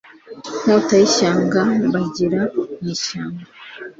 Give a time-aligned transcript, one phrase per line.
[0.63, 2.41] Nkota y'ishyanga, mbangira
[2.79, 3.43] mu ishyamba.